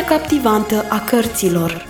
[0.00, 1.86] lumea captivantă a cărților.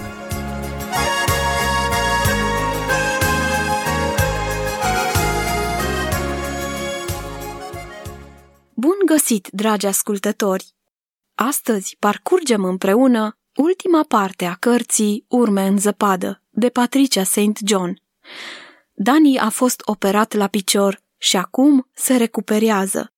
[8.74, 10.74] Bun găsit, dragi ascultători!
[11.34, 17.58] Astăzi parcurgem împreună ultima parte a cărții Urme în zăpadă, de Patricia St.
[17.66, 18.02] John.
[18.92, 23.12] Dani a fost operat la picior și acum se recuperează.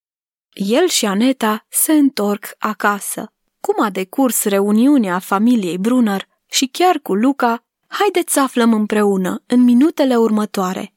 [0.52, 3.32] El și Aneta se întorc acasă.
[3.66, 9.60] Cum a decurs reuniunea familiei Brunner și chiar cu Luca, haideți să aflăm împreună în
[9.60, 10.94] minutele următoare.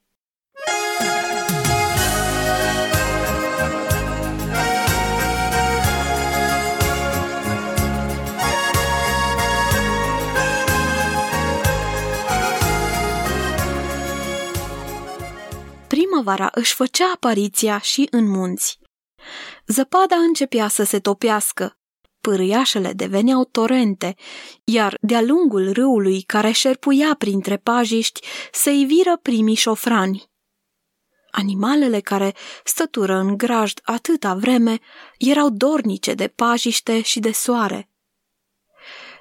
[15.87, 18.79] Primăvara își făcea apariția și în munți.
[19.67, 21.77] Zăpada începea să se topească,
[22.25, 24.15] pârâiașele deveneau torente,
[24.63, 30.29] iar de-a lungul râului care șerpuia printre pajiști se iviră primii șofrani.
[31.31, 34.79] Animalele care stătură în grajd atâta vreme
[35.17, 37.89] erau dornice de pajiște și de soare.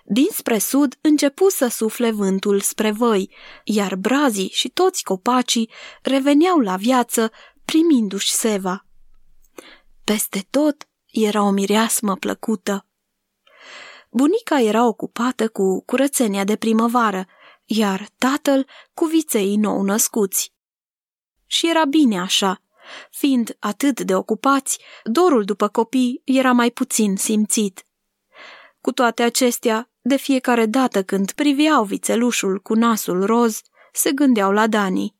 [0.04, 5.70] Dinspre sud începu să sufle vântul spre văi, iar brazii și toți copacii
[6.02, 7.30] reveneau la viață
[7.64, 8.86] primindu-și seva.
[10.04, 12.86] Peste tot era o mireasmă plăcută.
[14.16, 17.26] Bunica era ocupată cu curățenia de primăvară,
[17.64, 20.52] iar tatăl cu viței nou născuți.
[21.46, 22.62] Și era bine așa,
[23.10, 27.84] fiind atât de ocupați, dorul după copii era mai puțin simțit.
[28.80, 33.60] Cu toate acestea, de fiecare dată când priveau vițelușul cu nasul roz,
[33.92, 35.16] se gândeau la Dani.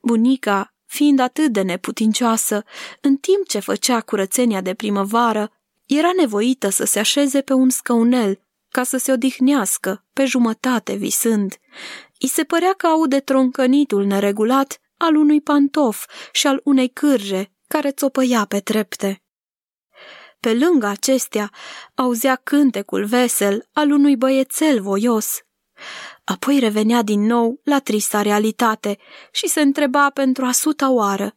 [0.00, 2.64] Bunica, fiind atât de neputincioasă,
[3.00, 5.52] în timp ce făcea curățenia de primăvară,
[5.86, 8.38] era nevoită să se așeze pe un scăunel
[8.74, 11.58] ca să se odihnească, pe jumătate visând.
[12.18, 17.90] I se părea că aude troncănitul neregulat al unui pantof și al unei cârje care
[17.90, 19.22] țopăia pe trepte.
[20.40, 21.50] Pe lângă acestea,
[21.94, 25.38] auzea cântecul vesel al unui băiețel voios.
[26.24, 28.98] Apoi revenea din nou la trista realitate
[29.32, 31.36] și se întreba pentru a suta oară.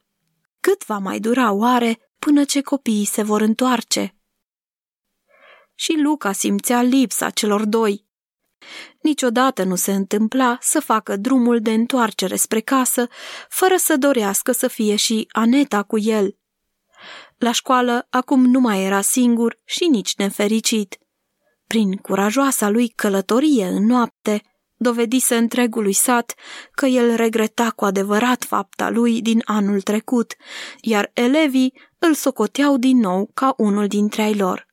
[0.59, 4.16] Cât va mai dura oare până ce copiii se vor întoarce?
[5.79, 8.05] Și Luca simțea lipsa celor doi.
[9.01, 13.07] Niciodată nu se întâmpla să facă drumul de întoarcere spre casă,
[13.49, 16.37] fără să dorească să fie și Aneta cu el.
[17.37, 20.97] La școală acum nu mai era singur și nici nefericit.
[21.67, 24.41] Prin curajoasa lui călătorie în noapte,
[24.75, 26.33] dovedise întregului sat
[26.71, 30.35] că el regreta cu adevărat fapta lui din anul trecut,
[30.81, 34.66] iar elevii îl socoteau din nou ca unul dintre ai lor.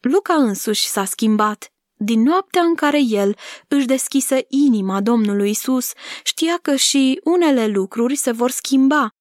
[0.00, 1.72] Luca însuși s-a schimbat.
[1.94, 3.36] Din noaptea în care el
[3.68, 5.92] își deschise inima Domnului Isus,
[6.24, 9.14] știa că și unele lucruri se vor schimba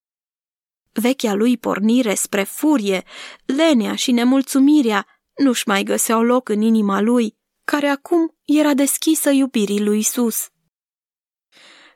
[0.94, 3.04] Vechea lui pornire spre furie,
[3.46, 9.84] lenea și nemulțumirea nu-și mai găseau loc în inima lui, care acum era deschisă iubirii
[9.84, 10.50] lui Isus.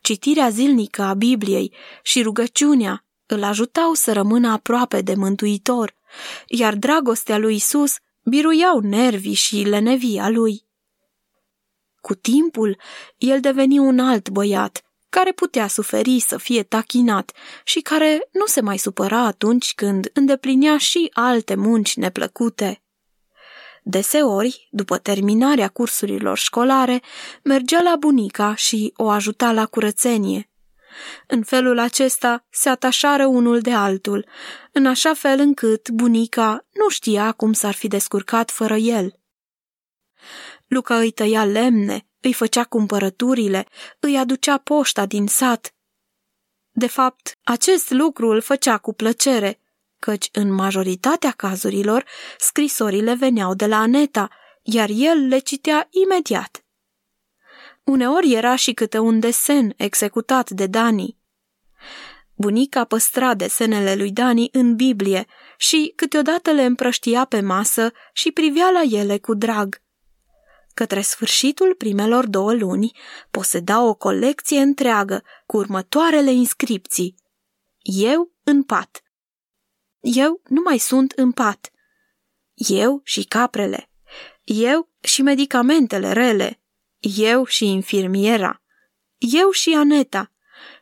[0.02, 1.74] Citirea zilnică a Bibliei
[2.04, 5.96] și rugăciunea îl ajutau să rămână aproape de Mântuitor,
[6.48, 10.64] iar dragostea lui Isus biruiau nervii și lenevia lui.
[12.02, 12.78] Cu timpul,
[13.18, 17.32] el deveni un alt băiat, care putea suferi să fie tachinat
[17.64, 22.84] și care nu se mai supăra atunci când îndeplinea și alte munci neplăcute.
[23.84, 27.02] Deseori, după terminarea cursurilor școlare,
[27.44, 30.50] mergea la bunica și o ajuta la curățenie.
[31.28, 34.28] În felul acesta se atașară unul de altul,
[34.72, 39.20] în așa fel încât bunica nu știa cum s-ar fi descurcat fără el.
[40.68, 43.66] Luca îi tăia lemne, îi făcea cumpărăturile,
[44.00, 45.76] îi aducea poșta din sat.
[46.72, 49.60] De fapt, acest lucru îl făcea cu plăcere,
[50.00, 52.06] căci în majoritatea cazurilor
[52.38, 54.30] scrisorile veneau de la Aneta,
[54.62, 56.65] iar el le citea imediat.
[57.86, 61.18] Uneori era și câte un desen executat de Dani.
[62.36, 65.26] Bunica păstra desenele lui Dani în Biblie
[65.58, 69.82] și câteodată le împrăștia pe masă și privea la ele cu drag.
[70.74, 72.92] Către sfârșitul primelor două luni,
[73.32, 77.16] poseda o colecție întreagă cu următoarele inscripții.
[77.82, 79.04] Eu în pat.
[80.00, 81.72] Eu nu mai sunt în pat.
[82.54, 83.90] Eu și caprele.
[84.44, 86.60] Eu și medicamentele rele.
[87.16, 88.62] Eu și infirmiera.
[89.18, 90.32] Eu și Aneta.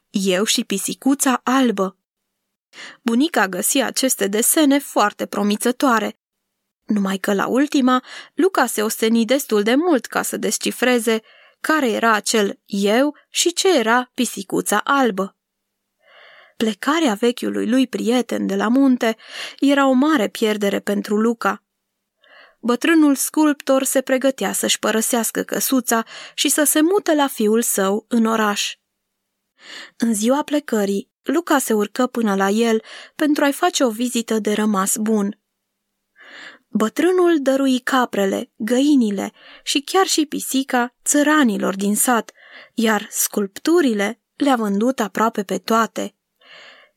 [0.10, 1.98] Eu și pisicuța albă.
[3.02, 6.18] Bunica găsi aceste desene foarte promițătoare
[6.86, 8.04] Numai că la ultima,
[8.34, 11.22] Luca se osteni destul de mult ca să descifreze
[11.62, 15.38] care era acel eu și ce era pisicuța albă.
[16.58, 19.18] Plecarea vechiului lui prieten de la munte
[19.60, 21.64] era o mare pierdere pentru Luca.
[22.66, 28.26] Bătrânul sculptor se pregătea să-și părăsească căsuța și să se mute la fiul său în
[28.26, 28.76] oraș.
[29.98, 32.84] În ziua plecării, Luca se urcă până la el
[33.16, 35.40] pentru a-i face o vizită de rămas bun.
[36.68, 39.32] Bătrânul dărui caprele, găinile
[39.64, 42.32] și chiar și pisica țăranilor din sat,
[42.74, 46.16] iar sculpturile le-a vândut aproape pe toate.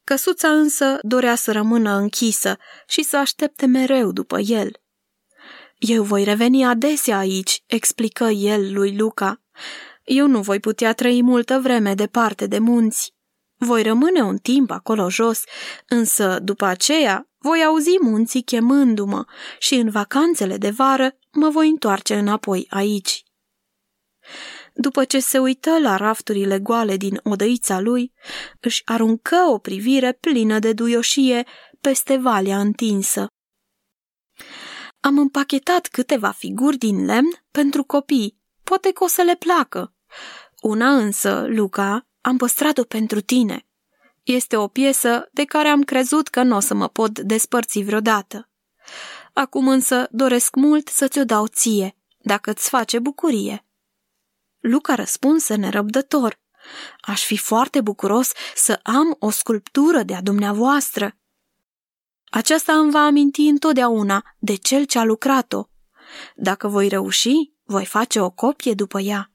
[0.04, 4.80] Căsuța însă dorea să rămână închisă și să aștepte mereu după el.
[5.78, 9.42] Eu voi reveni adesea aici, explică el lui Luca.
[10.04, 13.14] Eu nu voi putea trăi multă vreme departe de munți.
[13.58, 15.44] Voi rămâne un timp acolo jos,
[15.88, 19.24] însă după aceea voi auzi munții chemându-mă
[19.58, 23.22] și în vacanțele de vară mă voi întoarce înapoi aici.
[24.74, 28.12] După ce se uită la rafturile goale din odăița lui,
[28.60, 31.46] își aruncă o privire plină de duioșie
[31.80, 33.26] peste valea întinsă.
[35.00, 39.94] Am împachetat câteva figuri din lemn pentru copii, poate că o să le placă.
[40.60, 43.66] Una însă, Luca, am păstrat-o pentru tine.
[44.22, 48.50] Este o piesă de care am crezut că nu o să mă pot despărți vreodată.
[49.32, 53.66] Acum însă doresc mult să ți-o dau ție, dacă îți face bucurie.
[54.60, 56.40] Luca răspunse nerăbdător.
[57.00, 61.16] Aș fi foarte bucuros să am o sculptură de-a dumneavoastră.
[62.30, 65.68] Aceasta îmi va aminti întotdeauna de cel ce a lucrat-o.
[66.34, 69.30] Dacă voi reuși, voi face o copie după ea.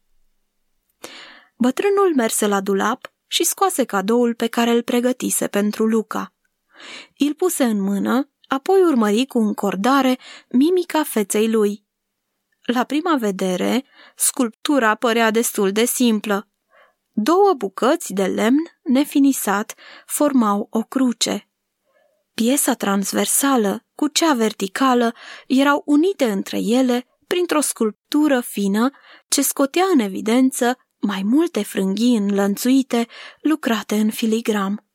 [1.58, 6.34] Bătrânul merse la dulap și scoase cadoul pe care îl pregătise pentru Luca.
[7.18, 10.18] Îl puse în mână, apoi urmări cu încordare
[10.50, 11.86] mimica feței lui.
[12.62, 13.86] La prima vedere,
[14.16, 16.48] sculptura părea destul de simplă.
[17.12, 19.74] Două bucăți de lemn nefinisat
[20.06, 21.51] formau o cruce.
[22.34, 25.14] Piesa transversală cu cea verticală
[25.48, 28.90] erau unite între ele printr-o sculptură fină
[29.28, 33.08] ce scotea în evidență mai multe frânghii înlănțuite
[33.42, 34.86] lucrate în filigram.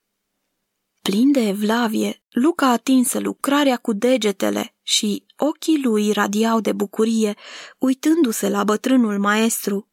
[1.03, 7.35] Plin de evlavie, Luca atinse lucrarea cu degetele și ochii lui radiau de bucurie,
[7.79, 9.91] uitându-se la bătrânul maestru.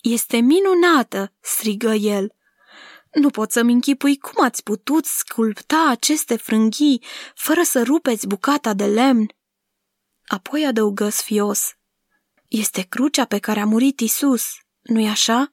[0.00, 2.32] Este minunată!" strigă el.
[3.18, 7.02] Nu pot să-mi închipui cum ați putut sculpta aceste frânghii
[7.34, 9.26] fără să rupeți bucata de lemn.
[10.26, 11.72] Apoi adăugă sfios.
[12.48, 14.44] Este crucea pe care a murit Isus,
[14.80, 15.52] nu-i așa?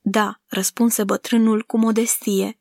[0.00, 2.60] Da, răspunse bătrânul cu modestie.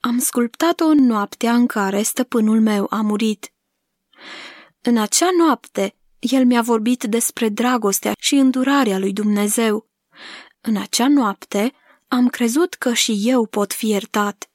[0.00, 3.52] Am sculptat-o în noaptea în care stăpânul meu a murit.
[4.80, 9.90] În acea noapte, el mi-a vorbit despre dragostea și îndurarea lui Dumnezeu.
[10.60, 11.72] În acea noapte,
[12.12, 14.50] am crezut că și eu pot fi iertat.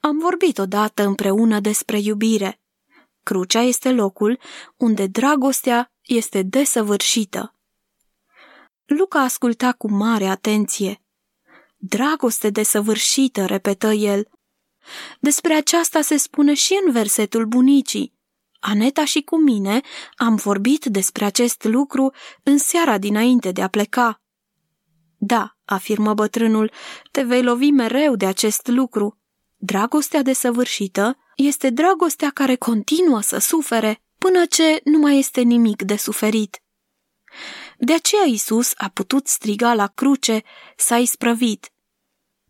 [0.00, 2.60] Am vorbit odată împreună despre iubire.
[3.22, 4.38] Crucea este locul
[4.76, 7.54] unde dragostea este desăvârșită.
[8.84, 11.02] Luca asculta cu mare atenție.
[11.76, 14.28] Dragoste desăvârșită, repetă el.
[15.20, 18.14] Despre aceasta se spune și în versetul bunicii.
[18.60, 19.80] Aneta și cu mine
[20.16, 24.21] am vorbit despre acest lucru în seara dinainte de a pleca.
[25.24, 26.72] Da, afirmă bătrânul,
[27.10, 29.18] te vei lovi mereu de acest lucru.
[29.56, 35.96] Dragostea desăvârșită este dragostea care continuă să sufere până ce nu mai este nimic de
[35.96, 36.62] suferit.
[37.78, 40.42] De aceea Isus a putut striga la cruce,
[40.76, 41.72] s-a isprăvit.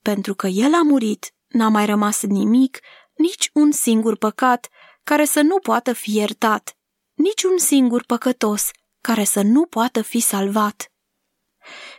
[0.03, 2.79] Pentru că El a murit, n-a mai rămas nimic,
[3.15, 4.69] nici un singur păcat
[5.03, 6.77] care să nu poată fi iertat,
[7.15, 10.92] nici un singur păcătos care să nu poată fi salvat.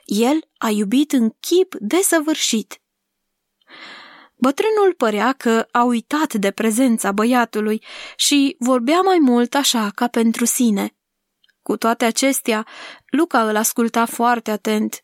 [0.04, 2.82] El a iubit în chip desăvârșit.
[4.36, 7.84] Bătrânul părea că a uitat de prezența băiatului
[8.16, 10.96] și vorbea mai mult așa ca pentru sine.
[11.62, 12.68] Cu toate acestea,
[13.10, 15.04] Luca îl asculta foarte atent.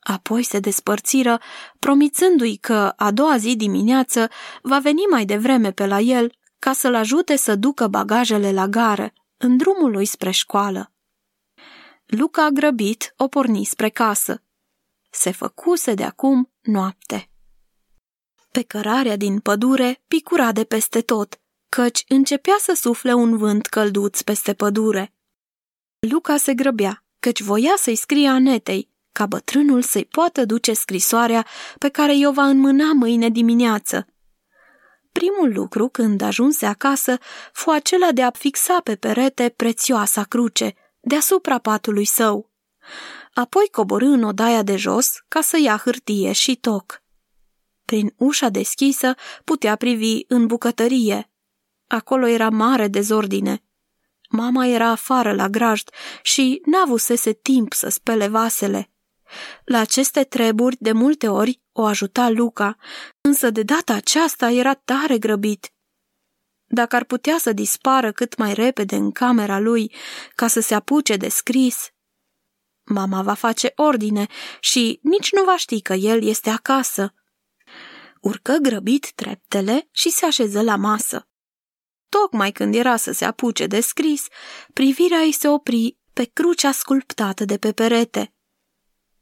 [0.00, 1.40] Apoi se despărțiră,
[1.78, 4.28] promițându-i că a doua zi dimineață
[4.62, 9.12] va veni mai devreme pe la el ca să-l ajute să ducă bagajele la gară,
[9.36, 10.92] în drumul lui spre școală.
[12.10, 14.42] Luca, grăbit, o porni spre casă.
[15.10, 17.30] Se făcuse de acum noapte.
[18.50, 24.20] Pe cărarea din pădure picura de peste tot, căci începea să sufle un vânt călduț
[24.20, 25.14] peste pădure.
[25.98, 31.46] Luca se grăbea, căci voia să-i scrie Anetei, ca bătrânul să-i poată duce scrisoarea
[31.78, 34.06] pe care i-o va înmâna mâine dimineață.
[35.12, 37.18] Primul lucru când ajunse acasă
[37.52, 42.50] fu acela de a fixa pe perete prețioasa cruce, deasupra patului său.
[43.34, 47.02] Apoi coborâ în odaia de jos ca să ia hârtie și toc.
[47.84, 49.14] Prin ușa deschisă
[49.44, 51.30] putea privi în bucătărie.
[51.86, 53.64] Acolo era mare dezordine.
[54.28, 55.90] Mama era afară la grajd
[56.22, 58.90] și n-avusese timp să spele vasele.
[59.64, 62.76] La aceste treburi, de multe ori, o ajuta Luca,
[63.20, 65.72] însă de data aceasta era tare grăbit.
[66.72, 69.94] Dacă ar putea să dispară cât mai repede în camera lui
[70.34, 71.90] ca să se apuce de scris,
[72.84, 74.26] mama va face ordine
[74.60, 77.14] și nici nu va ști că el este acasă.
[78.20, 81.28] Urcă grăbit treptele și se așeză la masă.
[82.08, 84.26] Tocmai când era să se apuce de scris,
[84.72, 88.34] privirea ei se opri pe crucea sculptată de pe perete.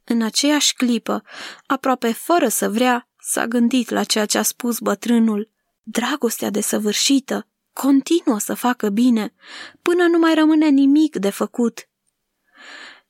[0.04, 1.22] În aceeași clipă,
[1.66, 5.56] aproape fără să vrea, s-a gândit la ceea ce a spus bătrânul.
[5.90, 9.34] Dragostea desăvârșită continuă să facă bine,
[9.82, 11.88] până nu mai rămâne nimic de făcut.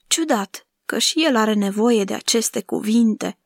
[0.06, 3.38] Ciudat că și el are nevoie de aceste cuvinte.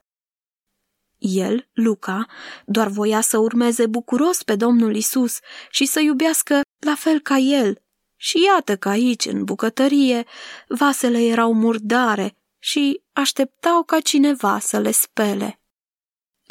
[1.19, 2.27] El, Luca,
[2.67, 5.39] doar voia să urmeze bucuros pe Domnul Isus
[5.71, 7.83] și să iubească la fel ca el.
[8.17, 10.25] Și iată că aici, în bucătărie,
[10.69, 15.62] vasele erau murdare și așteptau ca cineva să le spele.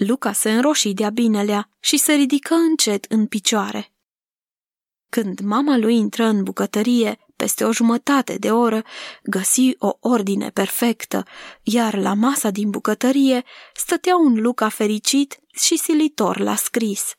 [0.08, 3.93] Luca se înroși de-a binelea și se ridică încet în picioare.
[5.10, 8.84] Când mama lui intră în bucătărie, peste o jumătate de oră,
[9.24, 11.24] găsi o ordine perfectă,
[11.63, 13.43] iar la masa din bucătărie
[13.74, 17.15] stătea un Luca fericit și silitor la scris.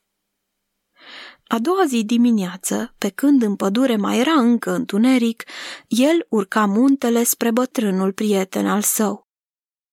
[1.46, 5.44] A doua zi dimineață, pe când în pădure mai era încă întuneric,
[5.86, 9.31] el urca muntele spre bătrânul prieten al său.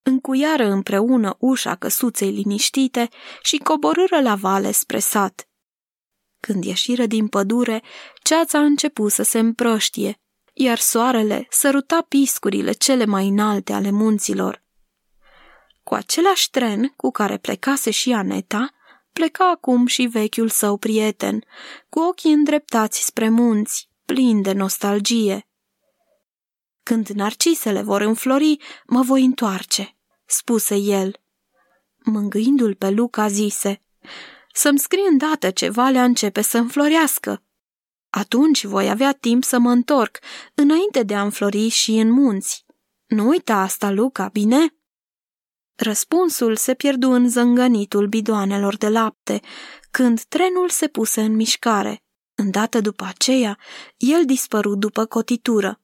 [0.09, 3.09] Încuiară împreună ușa căsuței liniștite
[3.41, 5.47] și coborâră la vale spre sat.
[6.39, 7.83] Când ieșiră din pădure,
[8.23, 10.19] ceața a început să se împrăștie,
[10.53, 14.63] iar soarele săruta piscurile cele mai înalte ale munților.
[15.83, 18.69] Cu același tren cu care plecase și Aneta,
[19.13, 21.43] pleca acum și vechiul său prieten,
[21.89, 25.47] cu ochii îndreptați spre munți, plin de nostalgie.
[26.83, 29.93] Când narcisele vor înflori, mă voi întoarce,
[30.29, 31.21] spuse el.
[31.97, 33.81] Mângâindu-l pe Luca, zise,
[34.53, 37.43] să-mi scrii îndată ce valea începe să înflorească.
[38.09, 40.19] Atunci voi avea timp să mă întorc,
[40.53, 42.65] înainte de a înflori și în munți.
[43.05, 44.73] Nu uita asta, Luca, bine?"
[45.75, 49.41] Răspunsul se pierdu în zângănitul bidoanelor de lapte,
[49.91, 52.03] când trenul se puse în mișcare.
[52.35, 53.57] Îndată după aceea,
[53.97, 55.81] el dispăru după cotitură.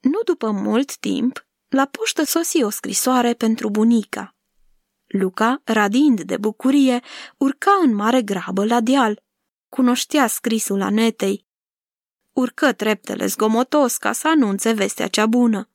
[0.00, 4.34] Nu după mult timp, la poștă sosi o scrisoare pentru bunica.
[5.06, 7.00] Luca, radind de bucurie,
[7.36, 9.22] urca în mare grabă la deal.
[9.68, 11.46] Cunoștea scrisul Anetei.
[12.32, 15.68] Urcă treptele zgomotos ca să anunțe vestea cea bună.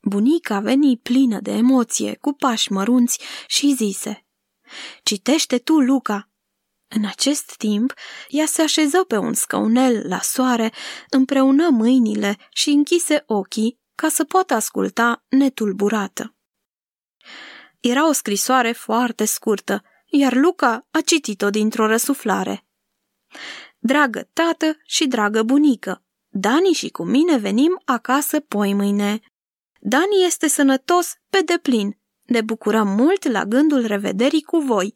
[0.00, 4.26] Bunica veni plină de emoție, cu pași mărunți și zise
[5.02, 6.28] Citește tu, Luca!
[6.88, 7.92] În acest timp,
[8.28, 10.72] ea se așeză pe un scăunel la soare,
[11.10, 16.34] împreună mâinile și închise ochii ca să poată asculta netulburată.
[17.80, 22.66] Era o scrisoare foarte scurtă, iar Luca a citit-o dintr-o răsuflare.
[23.78, 26.04] Dragă tată și dragă bunică,
[26.36, 29.20] Dani și cu mine venim acasă poi mâine.
[29.80, 31.98] Dani este sănătos pe deplin.
[32.22, 34.94] Ne bucurăm mult la gândul revederii cu voi,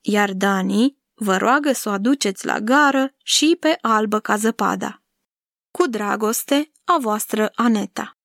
[0.00, 5.02] iar Dani vă roagă să o aduceți la gară și pe albă ca zăpada.
[5.70, 8.19] Cu dragoste, a voastră Aneta.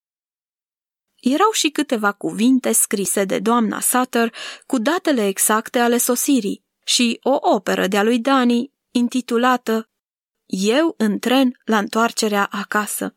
[1.34, 4.34] Erau și câteva cuvinte scrise de doamna Sutter
[4.66, 9.90] cu datele exacte ale sosirii și o operă de-a lui Dani intitulată
[10.46, 13.16] Eu în tren la întoarcerea acasă.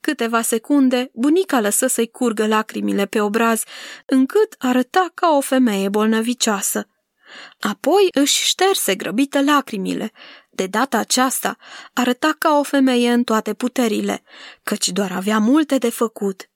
[0.00, 3.62] Câteva secunde, bunica lăsă să-i curgă lacrimile pe obraz,
[4.06, 6.88] încât arăta ca o femeie bolnăvicioasă.
[7.60, 10.12] Apoi își șterse grăbită lacrimile.
[10.50, 11.56] De data aceasta
[11.92, 14.22] arăta ca o femeie în toate puterile,
[14.62, 16.50] căci doar avea multe de făcut.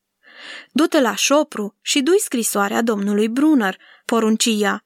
[0.72, 4.84] Du-te la șopru și du scrisoarea domnului Brunner, poruncia.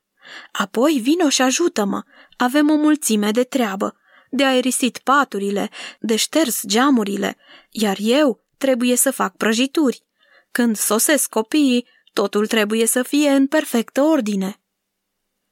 [0.53, 2.03] Apoi vino și ajută-mă,
[2.37, 3.97] avem o mulțime de treabă,
[4.31, 5.71] de aerisit paturile,
[6.01, 7.37] de șters geamurile,
[7.71, 10.03] iar eu trebuie să fac prăjituri.
[10.51, 14.61] Când sosesc copiii, totul trebuie să fie în perfectă ordine.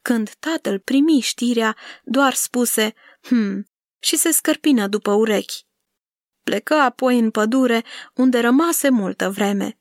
[0.01, 3.67] Când tatăl primi știrea, doar spuse, hm,
[3.99, 5.65] și se scărpină după urechi.
[6.43, 7.83] Plecă apoi în pădure,
[8.13, 9.79] unde rămase multă vreme.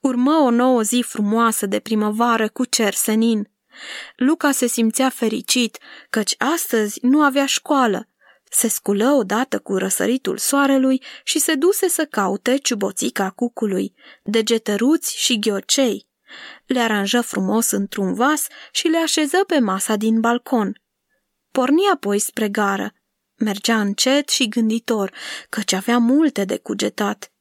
[0.00, 3.50] Urmă o nouă zi frumoasă de primăvară cu cer senin.
[4.16, 5.78] Luca se simțea fericit,
[6.10, 8.08] căci astăzi nu avea școală.
[8.50, 15.38] Se sculă odată cu răsăritul soarelui și se duse să caute ciuboțica cucului, degetăruți și
[15.38, 16.08] ghiocei.
[16.66, 20.82] Le aranjă frumos într-un vas și le așeză pe masa din balcon.
[21.52, 22.92] Porni apoi spre gară.
[23.36, 25.12] Mergea încet și gânditor,
[25.48, 27.32] căci avea multe de cugetat.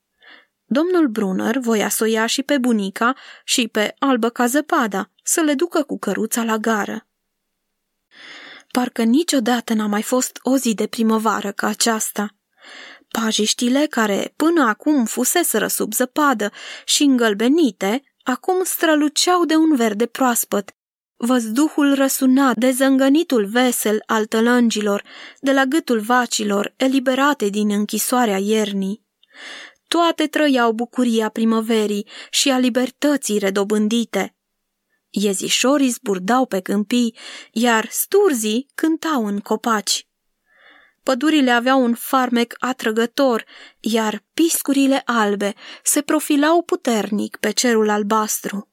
[0.70, 5.42] Domnul Brunner voia să o ia și pe bunica și pe albă ca zăpada, să
[5.42, 7.08] le ducă cu căruța la gară.
[8.72, 12.36] Parcă niciodată n-a mai fost o zi de primăvară ca aceasta.
[13.08, 16.52] Pajiștile care până acum fuseseră sub zăpadă
[16.86, 20.76] și îngălbenite, acum străluceau de un verde proaspăt.
[21.16, 25.04] Văzduhul răsuna de zângănitul vesel al tălângilor,
[25.40, 29.06] de la gâtul vacilor eliberate din închisoarea iernii.
[29.88, 34.36] Toate trăiau bucuria primăverii și a libertății redobândite.
[35.10, 37.16] Iezișorii zburdau pe câmpii,
[37.52, 40.08] iar sturzii cântau în copaci.
[41.04, 43.46] Pădurile aveau un farmec atrăgător,
[43.80, 45.54] iar piscurile albe
[45.84, 48.72] se profilau puternic pe cerul albastru.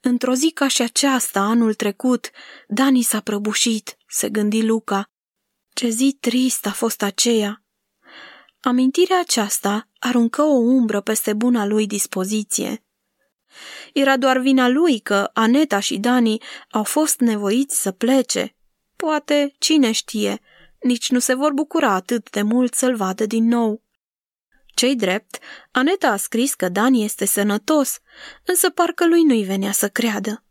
[0.00, 2.30] Într-o zi ca și aceasta, anul trecut,
[2.68, 5.10] Dani s-a prăbușit, se gândi Luca.
[5.72, 7.64] Ce zi trist a fost aceea!
[8.60, 12.84] Amintirea aceasta aruncă o umbră peste buna lui dispoziție.
[13.92, 18.56] Era doar vina lui că Aneta și Dani au fost nevoiți să plece.
[18.96, 20.40] Poate, cine știe,
[20.80, 23.82] nici nu se vor bucura atât de mult să-l vadă din nou.
[24.74, 25.38] Cei drept,
[25.70, 27.98] Aneta a scris că Dani este sănătos,
[28.44, 30.44] însă parcă lui nu-i venea să creadă.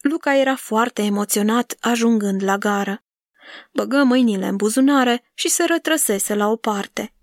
[0.00, 3.02] Luca era foarte emoționat ajungând la gară.
[3.72, 7.14] Băgă mâinile în buzunare și se rătrăsese la o parte.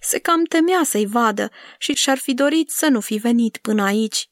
[0.00, 4.30] Se cam temea să-i vadă și și-ar fi dorit să nu fi venit până aici.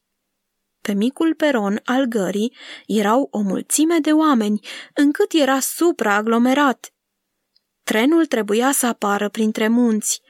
[0.80, 6.94] Pe micul peron al gării erau o mulțime de oameni, încât era supraaglomerat.
[7.82, 10.20] Trenul trebuia să apară printre munți.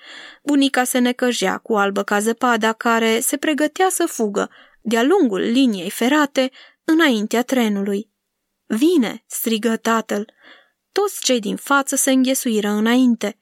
[0.43, 4.51] Bunica se necăjea cu albă ca zăpada care se pregătea să fugă
[4.83, 6.51] de-a lungul liniei ferate
[6.85, 8.11] înaintea trenului.
[8.67, 10.33] Vine!" strigă tatăl.
[11.01, 13.39] Toți cei din față se înghesuiră înainte.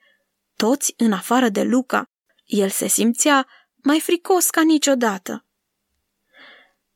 [0.57, 2.11] Toți în afară de Luca.
[2.45, 3.47] El se simțea
[3.83, 5.47] mai fricos ca niciodată.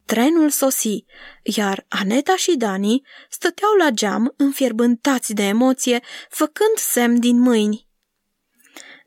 [0.04, 1.04] Trenul sosi,
[1.42, 7.88] iar Aneta și Dani stăteau la geam înfierbântați de emoție, făcând semn din mâini.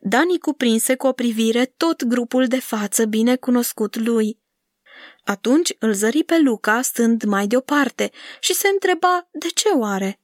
[0.00, 4.40] Dani cuprinse cu o privire tot grupul de față bine cunoscut lui.
[5.24, 8.10] Atunci îl zări pe Luca stând mai deoparte
[8.40, 10.20] și se întreba de ce oare.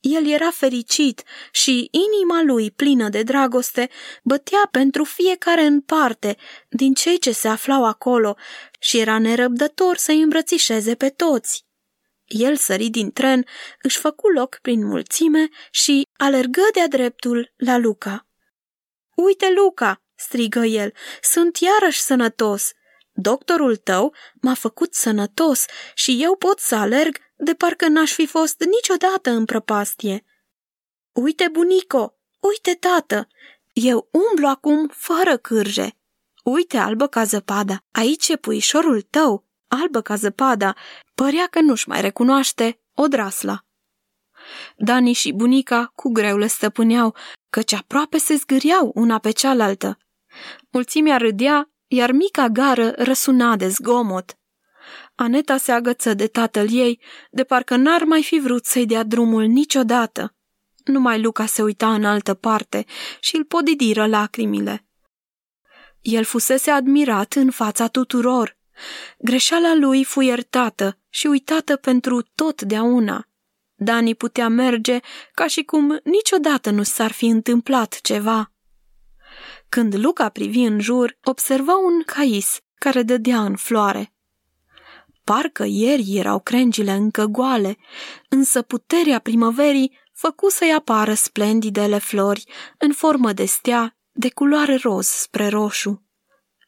[0.00, 3.90] El era fericit și inima lui, plină de dragoste,
[4.22, 6.36] bătea pentru fiecare în parte
[6.68, 8.36] din cei ce se aflau acolo
[8.78, 11.64] și era nerăbdător să-i îmbrățișeze pe toți.
[12.24, 13.46] El sări din tren,
[13.82, 18.28] își făcu loc prin mulțime și alergă de-a dreptul la Luca.
[19.14, 22.70] Uite, Luca!" strigă el, sunt iarăși sănătos.
[23.20, 28.64] Doctorul tău m-a făcut sănătos și eu pot să alerg de parcă n-aș fi fost
[28.64, 30.24] niciodată în prăpastie.
[31.12, 33.28] Uite, bunico, uite, tată,
[33.72, 35.98] eu umblu acum fără cârje.
[36.44, 40.74] Uite, albă ca zăpada, aici e puișorul tău, albă ca zăpada,
[41.14, 43.64] părea că nu-și mai recunoaște odrasla.
[44.76, 47.16] Dani și bunica cu greu le stăpâneau,
[47.50, 49.98] căci aproape se zgâriau una pe cealaltă.
[50.70, 54.38] Mulțimea râdea, iar mica gară răsuna de zgomot.
[55.14, 57.00] Aneta se agăță de tatăl ei,
[57.30, 60.34] de parcă n-ar mai fi vrut să-i dea drumul niciodată.
[60.84, 62.84] Numai Luca se uita în altă parte
[63.20, 64.86] și îl podidiră lacrimile.
[66.00, 68.56] El fusese admirat în fața tuturor.
[69.18, 73.28] Greșeala lui fu iertată și uitată pentru totdeauna.
[73.74, 74.98] Dani putea merge
[75.32, 78.52] ca și cum niciodată nu s-ar fi întâmplat ceva.
[79.70, 84.14] Când Luca privi în jur, observa un cais care dădea în floare.
[85.24, 87.76] Parcă ieri erau crengile încă goale,
[88.28, 92.44] însă puterea primăverii făcu să-i apară splendidele flori
[92.78, 96.02] în formă de stea de culoare roz spre roșu.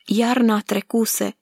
[0.06, 1.38] Iarna trecuse,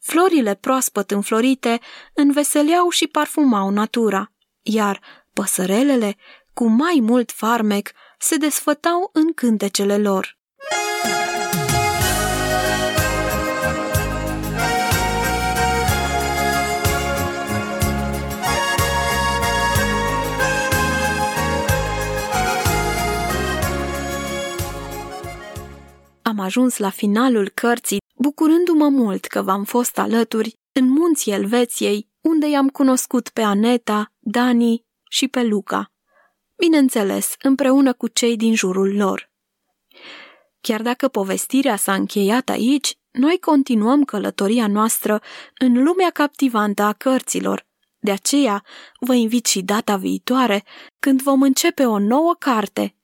[0.00, 1.80] florile proaspăt înflorite
[2.14, 5.00] înveseleau și parfumau natura, iar
[5.32, 6.16] păsărelele,
[6.54, 10.38] cu mai mult farmec, se desfătau în cântecele lor.
[26.36, 32.48] Am ajuns la finalul cărții, bucurându-mă mult că v-am fost alături în munții Elveției, unde
[32.48, 35.92] i-am cunoscut pe Aneta, Dani și pe Luca.
[36.56, 39.30] Bineînțeles, împreună cu cei din jurul lor.
[40.60, 45.20] Chiar dacă povestirea s-a încheiat aici, noi continuăm călătoria noastră
[45.58, 47.66] în lumea captivantă a cărților.
[47.98, 48.64] De aceea,
[49.00, 50.64] vă invit și data viitoare,
[50.98, 52.96] când vom începe o nouă carte.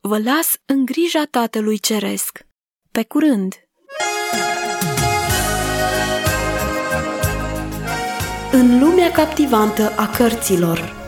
[0.00, 2.50] Vă las în grija Tatălui Ceresc.
[2.92, 3.54] Pe curând!
[8.52, 11.01] În lumea captivantă a cărților